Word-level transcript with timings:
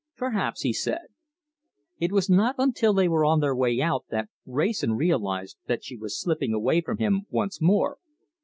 "Perhaps," 0.17 0.63
he 0.63 0.73
said. 0.73 1.09
It 1.99 2.11
was 2.11 2.27
not 2.27 2.55
until 2.57 2.91
they 2.91 3.07
were 3.07 3.23
on 3.23 3.39
their 3.39 3.55
way 3.55 3.79
out 3.79 4.05
that 4.09 4.29
Wrayson 4.47 4.93
realized 4.95 5.57
that 5.67 5.83
she 5.83 5.95
was 5.95 6.19
slipping 6.19 6.55
away 6.55 6.81
from 6.81 6.97
him 6.97 7.27
once 7.29 7.61
more. 7.61 7.99